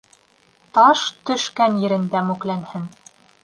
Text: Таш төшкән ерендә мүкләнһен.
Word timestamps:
Таш 0.77 1.03
төшкән 1.31 1.79
ерендә 1.85 2.25
мүкләнһен. 2.33 2.93